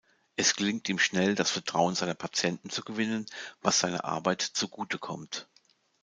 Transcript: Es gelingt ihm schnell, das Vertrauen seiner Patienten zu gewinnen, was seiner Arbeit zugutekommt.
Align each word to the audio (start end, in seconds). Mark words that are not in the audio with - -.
Es 0.35 0.55
gelingt 0.55 0.89
ihm 0.89 0.97
schnell, 0.97 1.35
das 1.35 1.51
Vertrauen 1.51 1.93
seiner 1.93 2.15
Patienten 2.15 2.71
zu 2.71 2.83
gewinnen, 2.83 3.27
was 3.61 3.81
seiner 3.81 4.03
Arbeit 4.03 4.41
zugutekommt. 4.41 5.47